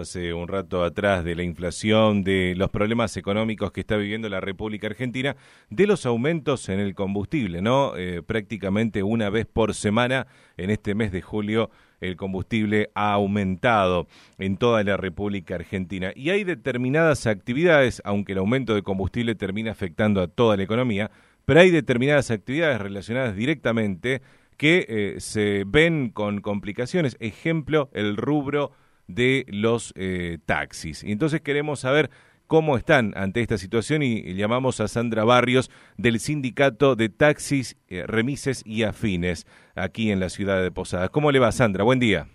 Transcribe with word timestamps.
hace 0.00 0.34
un 0.34 0.48
rato 0.48 0.82
atrás 0.82 1.22
de 1.24 1.36
la 1.36 1.44
inflación, 1.44 2.24
de 2.24 2.54
los 2.56 2.68
problemas 2.70 3.16
económicos 3.16 3.70
que 3.70 3.80
está 3.80 3.96
viviendo 3.96 4.28
la 4.28 4.40
República 4.40 4.88
Argentina, 4.88 5.36
de 5.70 5.86
los 5.86 6.04
aumentos 6.04 6.68
en 6.68 6.80
el 6.80 6.96
combustible, 6.96 7.62
¿no? 7.62 7.96
Eh, 7.96 8.20
prácticamente 8.20 9.04
una 9.04 9.30
vez 9.30 9.46
por 9.46 9.72
semana 9.72 10.26
en 10.56 10.70
este 10.70 10.96
mes 10.96 11.12
de 11.12 11.22
julio 11.22 11.70
el 12.00 12.16
combustible 12.16 12.90
ha 12.94 13.12
aumentado 13.12 14.08
en 14.38 14.56
toda 14.56 14.82
la 14.82 14.96
República 14.96 15.54
Argentina. 15.54 16.10
Y 16.16 16.30
hay 16.30 16.42
determinadas 16.42 17.28
actividades, 17.28 18.02
aunque 18.04 18.32
el 18.32 18.38
aumento 18.38 18.74
de 18.74 18.82
combustible 18.82 19.36
termina 19.36 19.70
afectando 19.70 20.20
a 20.20 20.26
toda 20.26 20.56
la 20.56 20.64
economía, 20.64 21.12
pero 21.44 21.60
hay 21.60 21.70
determinadas 21.70 22.32
actividades 22.32 22.80
relacionadas 22.80 23.36
directamente 23.36 24.22
que 24.56 24.86
eh, 24.88 25.20
se 25.20 25.62
ven 25.64 26.10
con 26.10 26.40
complicaciones. 26.40 27.16
Ejemplo, 27.20 27.90
el 27.92 28.16
rubro 28.16 28.72
de 29.06 29.44
los 29.48 29.92
eh, 29.96 30.38
taxis. 30.46 31.04
Y 31.04 31.12
entonces 31.12 31.40
queremos 31.40 31.80
saber 31.80 32.10
cómo 32.46 32.76
están 32.76 33.12
ante 33.16 33.40
esta 33.40 33.58
situación 33.58 34.02
y, 34.02 34.34
llamamos 34.34 34.80
a 34.80 34.88
Sandra 34.88 35.24
Barrios 35.24 35.70
del 35.96 36.20
Sindicato 36.20 36.96
de 36.96 37.08
Taxis, 37.08 37.76
eh, 37.88 38.04
Remises 38.06 38.62
y 38.66 38.84
Afines 38.84 39.46
aquí 39.74 40.10
en 40.10 40.20
la 40.20 40.28
ciudad 40.28 40.62
de 40.62 40.70
Posadas. 40.70 41.10
¿Cómo 41.10 41.32
le 41.32 41.38
va 41.38 41.52
Sandra? 41.52 41.84
Buen 41.84 42.00
día. 42.00 42.26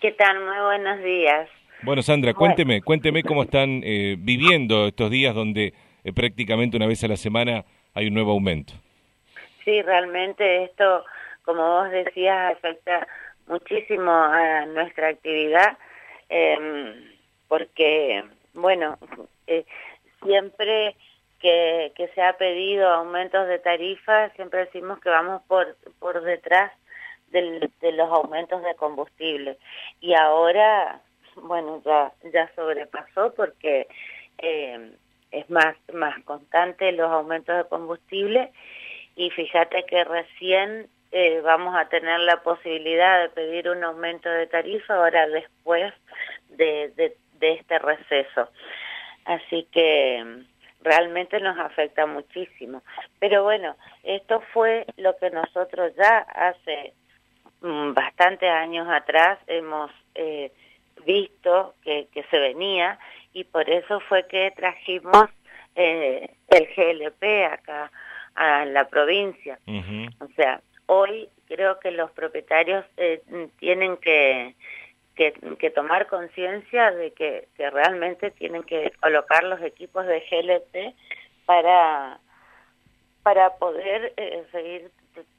¿Qué 0.00 0.12
tal? 0.12 0.38
Muy 0.44 0.58
buenos 0.64 1.02
días. 1.02 1.48
Bueno 1.82 2.02
Sandra, 2.02 2.34
cuénteme, 2.34 2.82
cuénteme 2.82 3.22
cómo 3.22 3.44
están 3.44 3.82
eh, 3.84 4.16
viviendo 4.18 4.88
estos 4.88 5.10
días 5.10 5.32
donde 5.32 5.74
prácticamente 6.14 6.76
una 6.76 6.86
vez 6.86 7.04
a 7.04 7.08
la 7.08 7.16
semana 7.16 7.64
hay 7.94 8.08
un 8.08 8.14
nuevo 8.14 8.32
aumento. 8.32 8.72
Sí, 9.64 9.82
realmente 9.82 10.64
esto, 10.64 11.04
como 11.42 11.62
vos 11.62 11.90
decías, 11.90 12.56
afecta 12.56 13.06
muchísimo 13.46 14.10
a 14.10 14.66
nuestra 14.66 15.08
actividad 15.08 15.78
eh, 16.28 17.16
porque, 17.48 18.24
bueno, 18.54 18.98
eh, 19.46 19.64
siempre 20.22 20.96
que, 21.40 21.92
que 21.94 22.08
se 22.08 22.22
ha 22.22 22.36
pedido 22.36 22.88
aumentos 22.88 23.46
de 23.48 23.58
tarifa, 23.58 24.30
siempre 24.30 24.66
decimos 24.66 25.00
que 25.00 25.08
vamos 25.08 25.42
por, 25.46 25.76
por 25.98 26.22
detrás 26.22 26.72
del, 27.30 27.70
de 27.80 27.92
los 27.92 28.10
aumentos 28.10 28.62
de 28.62 28.74
combustible. 28.74 29.58
Y 30.00 30.14
ahora, 30.14 31.00
bueno, 31.36 31.82
ya, 31.84 32.12
ya 32.32 32.50
sobrepasó 32.54 33.32
porque 33.34 33.86
eh, 34.38 34.92
es 35.30 35.50
más, 35.50 35.76
más 35.92 36.22
constante 36.24 36.92
los 36.92 37.10
aumentos 37.10 37.56
de 37.56 37.68
combustible 37.68 38.52
y 39.16 39.30
fíjate 39.30 39.84
que 39.84 40.04
recién 40.04 40.88
eh, 41.10 41.40
vamos 41.42 41.74
a 41.76 41.88
tener 41.88 42.20
la 42.20 42.42
posibilidad 42.42 43.22
de 43.22 43.28
pedir 43.30 43.68
un 43.68 43.82
aumento 43.84 44.28
de 44.28 44.46
tarifa 44.46 44.94
ahora 44.94 45.26
después 45.28 45.92
de, 46.50 46.88
de, 46.96 47.52
este 47.52 47.78
receso. 47.78 48.50
Así 49.24 49.66
que 49.72 50.22
mm, 50.24 50.84
realmente 50.84 51.40
nos 51.40 51.58
afecta 51.58 52.06
muchísimo. 52.06 52.82
Pero 53.18 53.42
bueno, 53.42 53.76
esto 54.02 54.40
fue 54.52 54.86
lo 54.96 55.16
que 55.16 55.30
nosotros 55.30 55.94
ya 55.96 56.18
hace 56.18 56.92
mm, 57.60 57.94
bastantes 57.94 58.50
años 58.50 58.88
atrás 58.88 59.38
hemos 59.46 59.90
eh, 60.14 60.52
visto 61.06 61.74
que, 61.82 62.08
que 62.12 62.22
se 62.24 62.38
venía 62.38 62.98
y 63.32 63.44
por 63.44 63.68
eso 63.70 64.00
fue 64.00 64.26
que 64.26 64.52
trajimos 64.56 65.28
eh, 65.74 66.28
el 66.48 66.68
GLP 66.74 67.52
acá 67.52 67.90
a 68.34 68.64
la 68.64 68.88
provincia. 68.88 69.58
O 70.20 70.26
sea, 70.34 70.60
hoy 70.88 71.28
creo 71.46 71.78
que 71.78 71.90
los 71.90 72.10
propietarios 72.10 72.84
eh, 72.96 73.22
tienen 73.58 73.96
que, 73.98 74.54
que, 75.14 75.70
tomar 75.70 76.06
conciencia 76.06 76.90
de 76.90 77.12
que, 77.12 77.48
realmente 77.56 78.30
tienen 78.30 78.62
que 78.62 78.92
colocar 79.00 79.44
los 79.44 79.60
equipos 79.62 80.06
de 80.06 80.20
GLP 80.30 80.94
para, 81.46 82.18
para 83.22 83.56
poder 83.56 84.12
eh, 84.16 84.44
seguir 84.52 84.90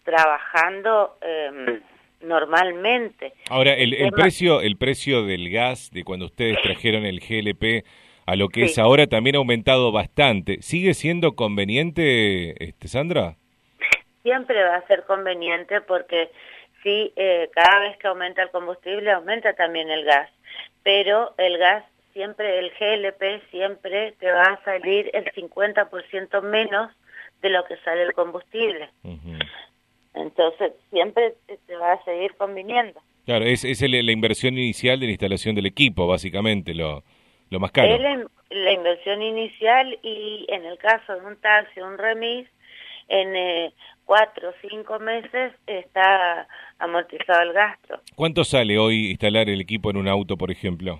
trabajando 0.03 1.17
em, 1.21 1.81
normalmente. 2.21 3.33
Ahora, 3.49 3.73
el, 3.73 3.93
el, 3.93 4.11
precio, 4.11 4.61
el 4.61 4.77
precio 4.77 5.23
del 5.25 5.49
gas 5.49 5.89
de 5.91 6.03
cuando 6.03 6.25
ustedes 6.25 6.61
trajeron 6.61 7.05
el 7.05 7.19
GLP 7.19 7.85
a 8.25 8.35
lo 8.35 8.49
que 8.49 8.65
es 8.65 8.77
ahora 8.77 9.07
también 9.07 9.35
ha 9.35 9.39
aumentado 9.39 9.91
bastante. 9.91 10.61
¿Sigue 10.61 10.93
siendo 10.93 11.35
conveniente, 11.35 12.63
este, 12.63 12.87
Sandra? 12.87 13.38
Siempre 14.29 14.63
va 14.63 14.75
a 14.75 14.87
ser 14.87 15.05
conveniente 15.05 15.81
porque 15.81 16.29
sí, 16.83 17.11
eh, 17.15 17.49
cada 17.51 17.79
vez 17.79 17.97
que 17.97 18.07
aumenta 18.07 18.43
el 18.43 18.51
combustible 18.51 19.09
aumenta 19.11 19.53
también 19.53 19.89
el 19.89 20.05
gas, 20.05 20.29
pero 20.83 21.33
el 21.39 21.57
gas 21.57 21.83
siempre, 22.13 22.59
el 22.59 22.69
GLP 22.79 23.49
siempre 23.49 24.13
te 24.19 24.31
va 24.31 24.43
a 24.43 24.63
salir 24.63 25.09
el 25.13 25.25
50% 25.25 26.43
menos 26.43 26.91
de 27.41 27.49
lo 27.49 27.65
que 27.65 27.75
sale 27.77 28.03
el 28.03 28.13
combustible. 28.13 28.89
Entonces 30.13 30.73
siempre 30.91 31.33
te 31.65 31.75
va 31.75 31.93
a 31.93 32.03
seguir 32.03 32.35
conviniendo. 32.35 33.01
Claro, 33.25 33.45
es, 33.45 33.63
es 33.63 33.81
la 33.81 34.11
inversión 34.11 34.59
inicial 34.59 34.99
de 34.99 35.07
la 35.07 35.11
instalación 35.11 35.55
del 35.55 35.65
equipo, 35.65 36.05
básicamente, 36.05 36.75
lo, 36.75 37.03
lo 37.49 37.59
más 37.59 37.71
caro. 37.71 37.95
Es 37.95 38.01
la, 38.01 38.27
la, 38.51 38.71
inversión 38.73 39.23
inicial 39.23 39.97
y 40.03 40.45
en 40.49 40.65
el 40.65 40.77
caso 40.77 41.15
de 41.15 41.25
un 41.25 41.35
taxi, 41.37 41.79
un 41.79 41.97
remis, 41.97 42.47
en 43.09 43.35
eh, 43.35 43.73
cuatro 44.09 44.49
o 44.49 44.67
cinco 44.67 44.97
meses 44.97 45.53
está 45.67 46.47
amortizado 46.79 47.43
el 47.43 47.53
gasto. 47.53 48.01
¿Cuánto 48.15 48.43
sale 48.43 48.79
hoy 48.79 49.11
instalar 49.11 49.47
el 49.47 49.61
equipo 49.61 49.91
en 49.91 49.97
un 49.97 50.07
auto, 50.07 50.35
por 50.35 50.49
ejemplo? 50.49 50.99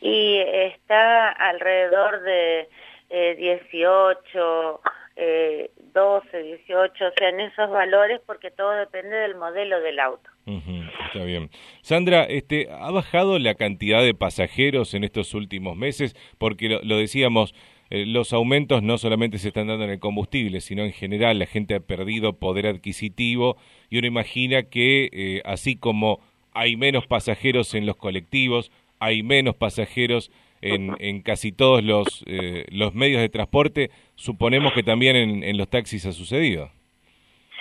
Y 0.00 0.36
está 0.38 1.30
alrededor 1.30 2.22
de 2.22 2.68
eh, 3.10 3.34
18, 3.34 4.80
eh, 5.16 5.70
12, 5.92 6.42
18, 6.44 7.06
o 7.06 7.10
sea, 7.18 7.28
en 7.28 7.40
esos 7.40 7.68
valores 7.68 8.20
porque 8.24 8.52
todo 8.52 8.70
depende 8.70 9.16
del 9.16 9.34
modelo 9.34 9.80
del 9.80 9.98
auto. 9.98 10.30
está 10.46 11.24
bien. 11.24 11.50
Sandra, 11.80 12.22
este, 12.22 12.68
¿ha 12.70 12.92
bajado 12.92 13.40
la 13.40 13.56
cantidad 13.56 14.00
de 14.00 14.14
pasajeros 14.14 14.94
en 14.94 15.02
estos 15.02 15.34
últimos 15.34 15.76
meses? 15.76 16.14
Porque 16.38 16.78
lo 16.84 16.98
decíamos, 16.98 17.52
eh, 17.94 18.06
los 18.06 18.32
aumentos 18.32 18.82
no 18.82 18.96
solamente 18.96 19.36
se 19.36 19.48
están 19.48 19.66
dando 19.66 19.84
en 19.84 19.90
el 19.90 19.98
combustible, 19.98 20.62
sino 20.62 20.82
en 20.82 20.94
general 20.94 21.38
la 21.38 21.44
gente 21.44 21.74
ha 21.74 21.80
perdido 21.80 22.32
poder 22.32 22.66
adquisitivo 22.66 23.58
y 23.90 23.98
uno 23.98 24.06
imagina 24.06 24.62
que 24.62 25.10
eh, 25.12 25.42
así 25.44 25.76
como 25.76 26.20
hay 26.54 26.76
menos 26.76 27.06
pasajeros 27.06 27.74
en 27.74 27.84
los 27.84 27.96
colectivos, 27.96 28.72
hay 28.98 29.22
menos 29.22 29.56
pasajeros 29.56 30.30
en, 30.62 30.96
en 31.00 31.20
casi 31.20 31.52
todos 31.52 31.84
los, 31.84 32.24
eh, 32.26 32.64
los 32.70 32.94
medios 32.94 33.20
de 33.20 33.28
transporte, 33.28 33.90
suponemos 34.14 34.72
que 34.72 34.82
también 34.82 35.14
en, 35.14 35.44
en 35.44 35.58
los 35.58 35.68
taxis 35.68 36.06
ha 36.06 36.12
sucedido. 36.12 36.70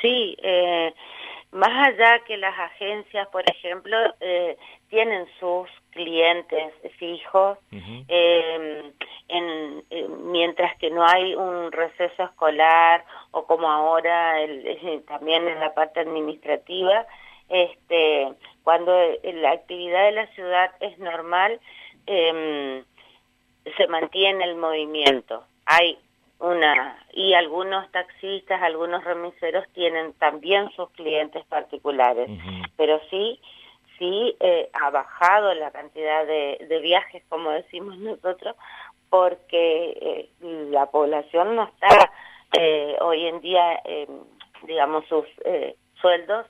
Sí, 0.02 0.38
eh, 0.42 0.94
más 1.52 1.88
allá 1.88 2.20
que 2.26 2.38
las 2.38 2.58
agencias, 2.58 3.28
por 3.28 3.44
ejemplo, 3.50 3.98
eh, 4.22 4.58
tienen 4.90 5.28
sus 5.40 5.70
clientes 5.92 6.74
fijos, 6.98 7.58
eh, 8.08 8.92
en, 9.28 9.84
eh, 9.90 10.08
mientras 10.08 10.78
que 10.78 10.90
no 10.90 11.06
hay 11.06 11.36
un 11.36 11.72
receso 11.72 12.24
escolar 12.24 13.06
o 13.32 13.46
como 13.46 13.70
ahora 13.70 14.42
el, 14.42 14.66
eh, 14.66 15.02
también 15.08 15.48
en 15.48 15.60
la 15.60 15.74
parte 15.74 16.00
administrativa, 16.00 17.06
este, 17.50 18.34
cuando 18.64 18.94
la 19.24 19.52
actividad 19.52 20.06
de 20.06 20.12
la 20.12 20.28
ciudad 20.28 20.72
es 20.80 20.98
normal, 21.00 21.60
eh, 22.08 22.84
se 23.78 23.88
mantiene 23.88 24.44
el 24.46 24.56
movimiento. 24.56 25.44
Hay 25.66 26.00
una 26.42 26.98
y 27.14 27.34
algunos 27.34 27.90
taxistas, 27.92 28.62
algunos 28.62 29.04
remiseros 29.04 29.66
tienen 29.74 30.14
también 30.14 30.70
sus 30.72 30.90
clientes 30.92 31.46
particulares, 31.46 32.30
pero 32.76 33.00
sí 33.10 33.40
sí 33.98 34.36
eh, 34.40 34.70
ha 34.74 34.90
bajado 34.90 35.54
la 35.54 35.70
cantidad 35.70 36.26
de, 36.26 36.66
de, 36.68 36.80
viajes, 36.80 37.24
como 37.30 37.52
decimos 37.52 37.98
nosotros, 38.00 38.56
porque 39.10 39.98
eh, 40.02 40.30
la 40.72 40.88
población 40.88 41.56
no 41.56 41.66
está 41.66 42.12
eh, 42.54 42.98
hoy 43.00 43.28
en 43.28 43.42
día, 43.42 43.80
eh, 43.86 44.08
digamos, 44.64 45.06
sus 45.08 45.26
eh, 45.46 45.76
sueldos 46.02 46.46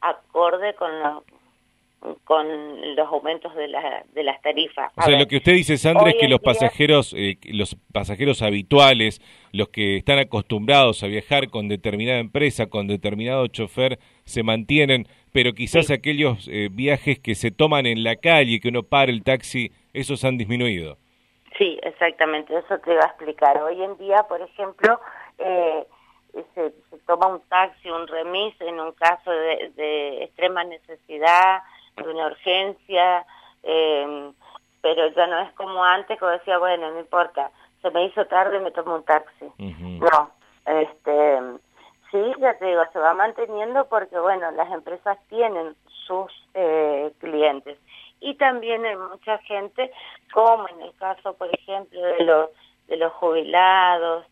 acorde 0.00 0.74
con 0.74 1.00
los 1.00 1.24
con 2.24 2.94
los 2.94 3.08
aumentos 3.08 3.54
de, 3.54 3.68
la, 3.68 4.04
de 4.12 4.22
las 4.22 4.40
tarifas. 4.42 4.92
o 4.96 5.02
sea, 5.02 5.18
lo 5.18 5.26
que 5.26 5.36
usted 5.36 5.52
dice, 5.52 5.76
Sandra, 5.76 6.10
es 6.10 6.16
que 6.16 6.28
los 6.28 6.40
pasajeros, 6.40 7.14
eh, 7.16 7.38
los 7.52 7.76
pasajeros 7.92 8.42
habituales, 8.42 9.20
los 9.52 9.68
que 9.68 9.96
están 9.96 10.18
acostumbrados 10.18 11.02
a 11.02 11.06
viajar 11.06 11.48
con 11.48 11.68
determinada 11.68 12.18
empresa, 12.18 12.66
con 12.66 12.86
determinado 12.86 13.46
chofer, 13.48 13.98
se 14.24 14.42
mantienen, 14.42 15.06
pero 15.32 15.52
quizás 15.52 15.90
aquellos 15.90 16.48
eh, 16.48 16.68
viajes 16.70 17.18
que 17.18 17.34
se 17.34 17.50
toman 17.50 17.86
en 17.86 18.04
la 18.04 18.16
calle, 18.16 18.60
que 18.60 18.68
uno 18.68 18.82
para 18.82 19.10
el 19.10 19.22
taxi, 19.22 19.72
esos 19.92 20.24
han 20.24 20.38
disminuido. 20.38 20.98
Sí, 21.58 21.78
exactamente, 21.82 22.56
eso 22.56 22.78
te 22.78 22.92
iba 22.92 23.02
a 23.02 23.08
explicar. 23.08 23.62
Hoy 23.62 23.82
en 23.82 23.96
día, 23.96 24.24
por 24.28 24.42
ejemplo, 24.42 25.00
eh, 25.38 25.86
se, 26.54 26.70
se, 26.90 26.98
toma 27.06 27.28
un 27.28 27.40
taxi, 27.48 27.88
un 27.90 28.06
remis 28.06 28.54
en 28.60 28.78
un 28.78 28.92
caso 28.92 29.30
de, 29.30 29.72
de 29.74 30.24
extrema 30.24 30.64
necesidad, 30.64 31.62
de 31.96 32.10
una 32.10 32.26
urgencia, 32.26 33.26
eh, 33.62 34.32
pero 34.82 35.08
ya 35.08 35.26
no 35.26 35.40
es 35.40 35.52
como 35.54 35.82
antes 35.82 36.18
que 36.18 36.26
decía, 36.26 36.58
bueno, 36.58 36.90
no 36.90 37.00
importa, 37.00 37.50
se 37.82 37.90
me 37.90 38.04
hizo 38.04 38.24
tarde, 38.26 38.60
me 38.60 38.70
tomo 38.70 38.96
un 38.96 39.04
taxi. 39.04 39.50
No, 39.58 40.30
este, 40.64 41.40
sí, 42.10 42.34
ya 42.38 42.56
te 42.58 42.66
digo, 42.66 42.82
se 42.92 42.98
va 42.98 43.14
manteniendo 43.14 43.86
porque, 43.88 44.18
bueno, 44.18 44.50
las 44.52 44.70
empresas 44.72 45.18
tienen 45.28 45.74
sus 46.06 46.32
eh, 46.54 47.12
clientes. 47.18 47.78
Y 48.20 48.34
también 48.34 48.84
hay 48.84 48.96
mucha 48.96 49.38
gente, 49.38 49.90
como 50.32 50.68
en 50.68 50.82
el 50.82 50.94
caso, 50.96 51.34
por 51.34 51.48
ejemplo, 51.52 52.00
de 52.00 52.24
los, 52.24 52.50
de 52.86 52.96
los 52.96 53.12
jubilados, 53.14 54.24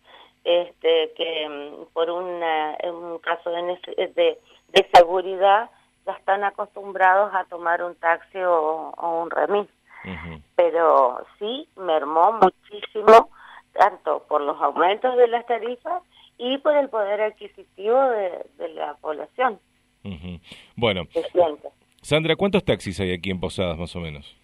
este, 0.44 1.12
que 1.16 1.48
mm, 1.48 1.92
por 1.92 2.10
una, 2.10 2.76
un 2.84 3.18
caso 3.18 3.50
de, 3.50 3.78
de, 3.96 4.38
de 4.68 4.90
seguridad 4.92 5.70
ya 6.06 6.12
están 6.12 6.44
acostumbrados 6.44 7.34
a 7.34 7.44
tomar 7.44 7.82
un 7.82 7.94
taxi 7.96 8.38
o, 8.38 8.92
un 9.22 9.30
remis. 9.30 9.68
Pero 10.54 11.24
sí 11.38 11.66
mermó 11.76 12.32
muchísimo, 12.32 13.30
tanto 13.72 14.22
por 14.28 14.42
los 14.42 14.60
aumentos 14.60 15.16
de 15.16 15.28
las 15.28 15.46
tarifas 15.46 16.02
y 16.36 16.58
por 16.58 16.76
el 16.76 16.90
poder 16.90 17.22
adquisitivo 17.22 17.98
de, 18.10 18.68
la 18.74 18.94
población. 18.94 19.58
Bueno, 20.76 21.04
Sandra, 22.02 22.36
¿cuántos 22.36 22.64
taxis 22.64 23.00
hay 23.00 23.12
aquí 23.14 23.30
en 23.30 23.40
Posadas 23.40 23.78
más 23.78 23.96
o 23.96 24.00
menos? 24.00 24.36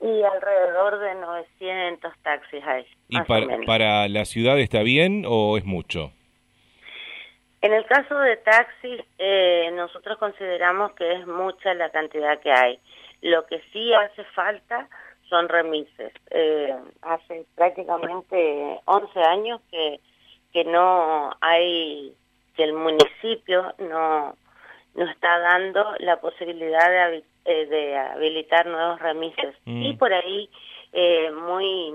Y 0.00 0.22
alrededor 0.24 0.98
de 0.98 1.14
900 1.14 2.12
taxis 2.22 2.64
hay. 2.66 2.84
¿Y 3.08 3.20
para, 3.22 3.46
para 3.64 4.08
la 4.08 4.24
ciudad 4.24 4.58
está 4.58 4.82
bien 4.82 5.24
o 5.28 5.56
es 5.56 5.64
mucho? 5.64 6.10
En 7.62 7.72
el 7.72 7.86
caso 7.86 8.18
de 8.18 8.36
taxis, 8.38 9.00
eh, 9.18 9.70
nosotros 9.74 10.18
consideramos 10.18 10.92
que 10.94 11.12
es 11.12 11.26
mucha 11.28 11.72
la 11.74 11.90
cantidad 11.90 12.40
que 12.40 12.50
hay. 12.50 12.80
Lo 13.20 13.46
que 13.46 13.62
sí 13.72 13.94
hace 13.94 14.24
falta 14.34 14.88
son 15.28 15.48
remises. 15.48 16.12
Eh, 16.30 16.74
hace 17.02 17.46
prácticamente 17.54 18.80
11 18.84 19.20
años 19.20 19.60
que, 19.70 20.00
que 20.52 20.64
no 20.64 21.30
hay, 21.40 22.12
que 22.56 22.64
el 22.64 22.72
municipio 22.72 23.72
no, 23.78 24.34
no 24.96 25.08
está 25.08 25.38
dando 25.38 25.94
la 26.00 26.16
posibilidad 26.20 26.90
de, 26.90 27.22
eh, 27.44 27.66
de 27.66 27.96
habilitar 27.96 28.66
nuevos 28.66 28.98
remises. 28.98 29.54
Mm. 29.66 29.82
Y 29.82 29.96
por 29.96 30.12
ahí, 30.12 30.50
muy 31.32 31.94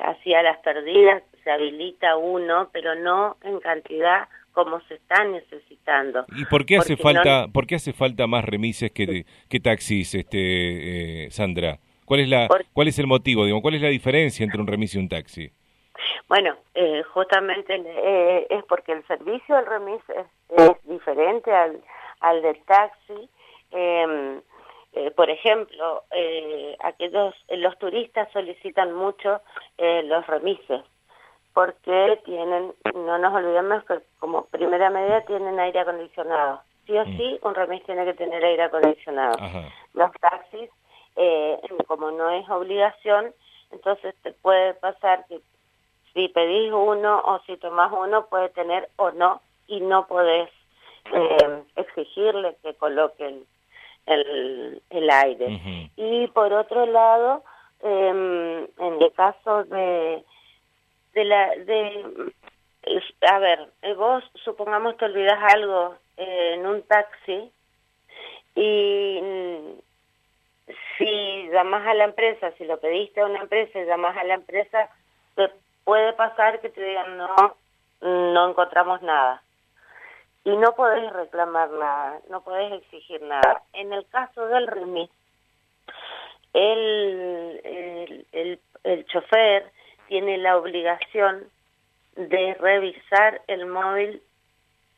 hacia 0.00 0.42
las 0.42 0.58
perdidas, 0.58 1.22
se 1.44 1.50
habilita 1.50 2.16
uno, 2.16 2.70
pero 2.72 2.94
no 2.94 3.36
en 3.42 3.60
cantidad 3.60 4.28
como 4.52 4.80
se 4.82 4.94
está 4.94 5.24
necesitando. 5.24 6.24
¿Y 6.36 6.46
por 6.46 6.64
qué 6.64 6.78
hace 6.78 6.96
falta, 6.96 7.48
por 7.52 7.66
qué 7.66 7.74
hace 7.74 7.92
falta 7.92 8.26
más 8.26 8.44
remises 8.44 8.90
que, 8.92 9.26
que 9.50 9.60
taxis, 9.60 10.14
este, 10.14 11.26
eh, 11.26 11.30
Sandra? 11.30 11.78
¿Cuál 12.06 12.20
es 12.20 12.28
la, 12.28 12.48
cuál 12.72 12.88
es 12.88 12.98
el 12.98 13.06
motivo? 13.06 13.44
Digo, 13.44 13.60
¿cuál 13.60 13.74
es 13.74 13.82
la 13.82 13.88
diferencia 13.88 14.44
entre 14.44 14.60
un 14.60 14.66
remis 14.66 14.94
y 14.94 14.98
un 14.98 15.08
taxi? 15.08 15.50
Bueno, 16.28 16.56
eh, 16.74 17.02
justamente 17.12 17.74
eh, 17.74 18.46
es 18.48 18.64
porque 18.64 18.92
el 18.92 19.06
servicio 19.06 19.56
del 19.56 19.66
remis 19.66 20.00
es, 20.08 20.26
diferente 20.84 21.52
al, 21.52 21.80
al 22.20 22.42
del 22.42 22.58
taxi. 22.64 23.28
Em, 23.70 24.40
por 25.16 25.28
ejemplo, 25.28 26.04
aquellos 26.84 27.34
los 27.48 27.76
turistas 27.80 28.30
solicitan 28.32 28.92
mucho 28.92 29.40
los 29.76 30.24
remises 30.28 30.82
porque 31.54 32.20
tienen, 32.24 32.74
no 32.94 33.16
nos 33.18 33.32
olvidemos 33.32 33.84
que 33.84 34.00
como 34.18 34.44
primera 34.46 34.90
medida 34.90 35.22
tienen 35.22 35.58
aire 35.58 35.80
acondicionado. 35.80 36.60
Sí 36.86 36.98
o 36.98 37.06
mm. 37.06 37.16
sí, 37.16 37.38
un 37.42 37.54
remis 37.54 37.84
tiene 37.84 38.04
que 38.04 38.14
tener 38.14 38.44
aire 38.44 38.64
acondicionado. 38.64 39.36
Los 39.94 40.10
taxis, 40.20 40.68
eh, 41.16 41.58
como 41.86 42.10
no 42.10 42.28
es 42.30 42.48
obligación, 42.50 43.32
entonces 43.70 44.14
te 44.22 44.32
puede 44.32 44.74
pasar 44.74 45.24
que 45.28 45.40
si 46.12 46.28
pedís 46.28 46.72
uno 46.72 47.22
o 47.24 47.40
si 47.46 47.56
tomás 47.56 47.92
uno, 47.92 48.26
puede 48.26 48.48
tener 48.50 48.88
o 48.96 49.12
no, 49.12 49.40
y 49.66 49.80
no 49.80 50.06
podés 50.06 50.50
eh, 51.12 51.62
exigirle 51.76 52.56
que 52.62 52.74
coloque 52.74 53.42
el, 54.06 54.82
el, 54.90 55.10
aire. 55.10 55.90
Y 55.96 56.26
por 56.28 56.52
otro 56.52 56.86
lado, 56.86 57.42
em, 57.80 58.64
en 58.78 59.02
el 59.02 59.12
caso 59.12 59.64
de 59.64 60.24
de 61.14 61.24
la 61.24 61.50
de 61.56 62.32
a 63.30 63.38
ver 63.38 63.68
vos 63.96 64.24
supongamos 64.44 64.96
te 64.96 65.06
olvidas 65.06 65.38
algo 65.54 65.96
eh, 66.16 66.54
en 66.54 66.66
un 66.66 66.82
taxi 66.82 67.50
y 68.54 69.20
mm, 69.22 70.72
si 70.98 71.48
llamas 71.50 71.86
a 71.86 71.94
la 71.94 72.04
empresa 72.04 72.52
si 72.58 72.64
lo 72.64 72.78
pediste 72.78 73.20
a 73.20 73.26
una 73.26 73.40
empresa 73.40 73.78
y 73.78 73.86
llamas 73.86 74.16
a 74.16 74.24
la 74.24 74.34
empresa 74.34 74.90
te 75.36 75.50
puede 75.84 76.12
pasar 76.14 76.60
que 76.60 76.68
te 76.68 76.82
digan 76.82 77.16
no 77.16 77.56
no 78.02 78.50
encontramos 78.50 79.00
nada 79.02 79.42
y 80.44 80.54
no 80.56 80.74
podés 80.74 81.10
reclamar 81.12 81.70
nada 81.70 82.20
no 82.28 82.42
podés 82.42 82.72
exigir 82.72 83.22
nada. 83.22 83.62
En 83.72 83.92
el 83.92 84.06
caso 84.08 84.46
del 84.46 84.66
remis 84.66 85.10
el, 86.52 88.26
el, 88.32 88.60
el 88.84 89.06
chofer 89.06 89.72
tiene 90.08 90.38
la 90.38 90.56
obligación 90.56 91.44
de 92.16 92.54
revisar 92.54 93.40
el 93.48 93.66
móvil 93.66 94.22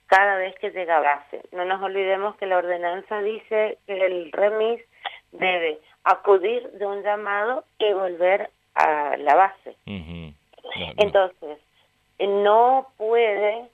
cada 0.06 0.36
vez 0.36 0.54
que 0.58 0.70
llega 0.70 0.98
a 0.98 1.00
base. 1.00 1.42
No 1.52 1.64
nos 1.64 1.82
olvidemos 1.82 2.36
que 2.36 2.46
la 2.46 2.58
ordenanza 2.58 3.20
dice 3.22 3.78
que 3.86 4.06
el 4.06 4.32
remis 4.32 4.80
debe 5.32 5.78
acudir 6.04 6.70
de 6.72 6.86
un 6.86 7.02
llamado 7.02 7.64
y 7.78 7.92
volver 7.92 8.50
a 8.74 9.16
la 9.16 9.34
base. 9.34 9.76
Entonces, 10.98 11.58
no 12.20 12.88
puede 12.96 13.68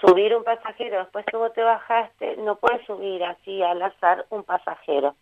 subir 0.00 0.34
un 0.34 0.44
pasajero, 0.44 0.98
después 0.98 1.24
que 1.26 1.36
vos 1.36 1.52
te 1.52 1.62
bajaste, 1.62 2.36
no 2.38 2.56
puede 2.56 2.84
subir 2.86 3.22
así 3.24 3.62
al 3.62 3.82
azar 3.82 4.26
un 4.30 4.44
pasajero. 4.44 5.14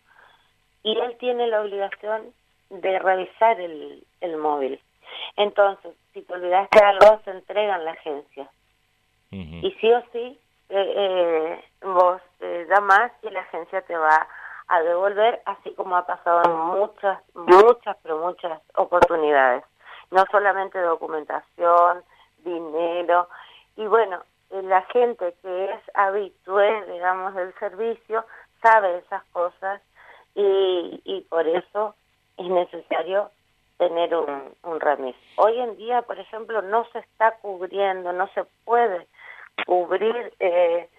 Y 0.83 0.97
él 0.97 1.17
tiene 1.19 1.47
la 1.47 1.61
obligación 1.61 2.33
de 2.69 2.99
revisar 2.99 3.59
el, 3.59 4.03
el 4.21 4.37
móvil. 4.37 4.79
Entonces, 5.35 5.95
si 6.13 6.21
te 6.21 6.33
olvidaste 6.33 6.79
algo, 6.79 7.19
se 7.23 7.31
entrega 7.31 7.75
en 7.75 7.85
la 7.85 7.91
agencia. 7.91 8.49
Y 9.29 9.71
sí 9.81 9.91
o 9.91 10.01
sí, 10.13 10.39
eh, 10.69 10.93
eh, 10.95 11.65
vos 11.81 12.21
eh, 12.39 12.67
más 12.81 13.11
y 13.21 13.29
la 13.29 13.41
agencia 13.41 13.81
te 13.81 13.95
va 13.97 14.27
a 14.67 14.81
devolver, 14.81 15.41
así 15.45 15.73
como 15.75 15.95
ha 15.95 16.05
pasado 16.05 16.43
en 16.45 16.79
muchas, 16.79 17.19
muchas, 17.33 17.97
pero 18.03 18.19
muchas 18.19 18.61
oportunidades. 18.75 19.63
No 20.11 20.25
solamente 20.31 20.79
documentación, 20.79 22.03
dinero, 22.43 23.27
y 23.75 23.85
bueno, 23.85 24.23
la 24.49 24.81
gente 24.83 25.35
que 25.41 25.65
es 25.65 25.81
habitué, 25.93 26.85
digamos, 26.91 27.35
del 27.35 27.53
servicio, 27.59 28.25
sabe 28.61 28.99
esas 28.99 29.23
cosas 29.25 29.81
y, 30.35 31.01
y 31.03 31.21
por 31.29 31.47
eso 31.47 31.95
es 32.37 32.47
necesario 32.47 33.29
tener 33.77 34.15
un, 34.15 34.55
un 34.63 34.79
remis. 34.79 35.15
Hoy 35.37 35.59
en 35.59 35.77
día, 35.77 36.01
por 36.01 36.19
ejemplo, 36.19 36.61
no 36.61 36.85
se 36.91 36.99
está 36.99 37.37
cubriendo, 37.37 38.11
no 38.13 38.27
se 38.29 38.43
puede 38.65 39.07
cubrir 39.65 40.33
eh, 40.39 40.89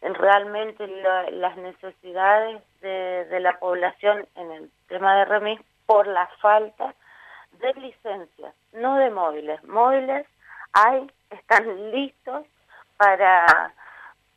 realmente 0.00 0.86
las 1.32 1.56
necesidades 1.56 2.62
de, 2.80 3.24
de, 3.26 3.40
la 3.40 3.58
población 3.58 4.26
en 4.36 4.50
el 4.52 4.70
tema 4.88 5.16
de 5.18 5.24
remis 5.24 5.60
por 5.86 6.06
la 6.06 6.26
falta 6.40 6.94
de 7.52 7.74
licencias, 7.74 8.54
no 8.72 8.96
de 8.96 9.10
móviles. 9.10 9.62
Móviles 9.64 10.26
hay, 10.72 11.10
están 11.30 11.90
listos 11.90 12.46
para, 12.96 13.72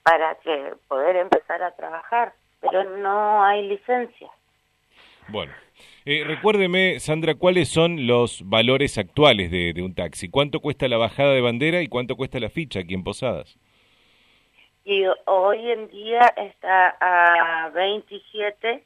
para 0.03 0.35
que 0.35 0.75
poder 0.87 1.17
empezar 1.17 1.61
a 1.61 1.71
trabajar, 1.71 2.33
pero 2.61 2.83
no 2.83 3.43
hay 3.43 3.67
licencias. 3.67 4.31
Bueno, 5.31 5.53
eh, 6.05 6.23
recuérdeme, 6.25 6.99
Sandra, 6.99 7.35
¿cuáles 7.35 7.69
son 7.69 8.05
los 8.05 8.41
valores 8.49 8.97
actuales 8.97 9.49
de, 9.49 9.73
un 9.81 9.95
taxi? 9.95 10.29
¿Cuánto 10.29 10.59
cuesta 10.59 10.89
la 10.89 10.97
bajada 10.97 11.33
de 11.33 11.39
bandera 11.39 11.81
y 11.81 11.87
cuánto 11.87 12.17
cuesta 12.17 12.39
la 12.39 12.49
ficha 12.49 12.81
aquí 12.81 12.93
en 12.93 13.05
Posadas? 13.05 13.57
Y 14.83 15.05
hoy 15.25 15.71
en 15.71 15.87
día 15.89 16.33
está 16.35 16.97
a 16.99 17.69
27 17.69 18.83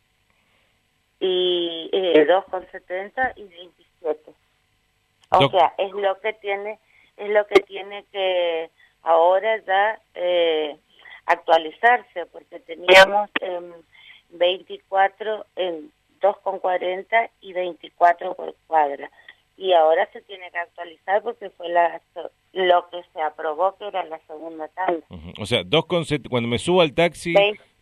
y 1.19 1.89
eh, 1.91 2.27
2,70 2.27 3.33
y 3.37 3.43
27. 3.43 4.31
O 5.31 5.49
sea, 5.49 5.73
es 5.79 5.91
lo 5.93 6.19
que 6.19 6.33
tiene 6.33 6.77
es 7.17 7.29
lo 7.29 7.47
que 7.47 7.61
tiene 7.61 8.05
que 8.11 8.69
ahora 9.01 9.57
ya 9.65 9.99
eh, 10.13 10.77
actualizarse 11.25 12.25
porque 12.27 12.59
teníamos 12.59 13.31
24 14.29 15.45
en 15.55 15.91
2,40 16.21 17.29
y 17.41 17.53
24 17.53 18.35
por 18.35 18.55
cuadra. 18.67 19.09
Y 19.57 19.71
ahora 19.73 20.09
se 20.11 20.21
tiene 20.21 20.51
que 20.51 20.57
actualizar 20.57 21.21
porque 21.23 21.49
fue 21.51 21.69
la, 21.69 22.01
lo 22.53 22.89
que 22.89 23.01
se 23.13 23.21
aprobó 23.21 23.77
que 23.77 23.87
era 23.87 24.03
la 24.03 24.19
segunda 24.27 24.67
tanda. 24.69 25.05
O 25.39 25.45
sea, 25.45 25.63
cuando 26.29 26.49
me 26.49 26.59
subo 26.59 26.81
al 26.81 26.93
taxi, 26.93 27.33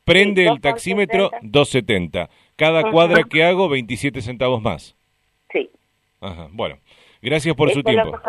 prende 0.06 0.48
el 0.48 0.62
taxímetro 0.62 1.32
2,70. 1.42 2.30
Cada 2.56 2.92
cuadra 2.92 3.24
que 3.24 3.44
hago, 3.44 3.70
27 3.70 4.22
centavos 4.22 4.62
más. 4.62 4.96
Ajá, 6.24 6.48
bueno. 6.52 6.78
Gracias 7.22 7.56
por 7.56 7.72
su 7.72 7.84
tiempo. 7.84 8.20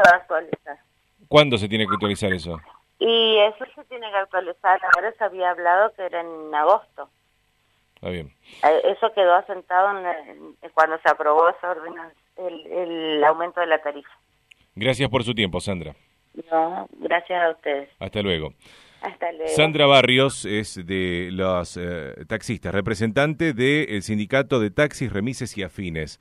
¿Cuándo 1.28 1.58
se 1.58 1.68
tiene 1.68 1.86
que 1.86 1.94
actualizar 1.94 2.32
eso? 2.32 2.60
Y 2.98 3.38
eso 3.38 3.64
se 3.74 3.84
tiene 3.84 4.08
que 4.10 4.16
actualizar. 4.16 4.80
Ahora 4.94 5.12
se 5.18 5.24
había 5.24 5.50
hablado 5.50 5.92
que 5.94 6.02
era 6.02 6.20
en 6.20 6.54
agosto. 6.54 7.08
Está 8.04 8.12
bien. 8.12 8.30
Eh, 8.62 8.82
eso 8.84 9.10
quedó 9.14 9.34
asentado 9.34 9.98
cuando 10.74 10.98
se 10.98 11.08
aprobó 11.10 11.48
esa 11.48 11.74
el, 12.36 12.66
el 12.66 13.24
aumento 13.24 13.62
de 13.62 13.66
la 13.66 13.80
tarifa. 13.80 14.10
Gracias 14.74 15.08
por 15.08 15.24
su 15.24 15.34
tiempo, 15.34 15.58
Sandra. 15.58 15.94
No, 16.50 16.86
gracias 16.98 17.42
a 17.42 17.50
ustedes. 17.52 17.88
Hasta 17.98 18.20
luego. 18.20 18.52
Hasta 19.00 19.32
luego. 19.32 19.48
Sandra 19.48 19.86
Barrios 19.86 20.44
es 20.44 20.86
de 20.86 21.30
los 21.32 21.78
eh, 21.78 22.26
taxistas, 22.28 22.74
representante 22.74 23.54
del 23.54 24.02
sindicato 24.02 24.60
de 24.60 24.70
taxis, 24.70 25.10
remises 25.10 25.56
y 25.56 25.62
afines. 25.62 26.20